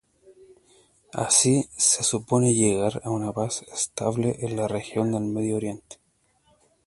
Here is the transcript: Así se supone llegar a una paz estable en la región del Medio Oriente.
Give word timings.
Así 1.13 1.69
se 1.77 2.01
supone 2.03 2.55
llegar 2.55 3.01
a 3.05 3.11
una 3.11 3.31
paz 3.33 3.61
estable 3.71 4.35
en 4.39 4.57
la 4.57 4.67
región 4.67 5.11
del 5.11 5.25
Medio 5.25 5.57
Oriente. 5.57 5.97